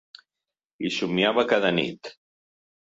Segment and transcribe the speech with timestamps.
[0.87, 2.15] Hi somiava cada nit.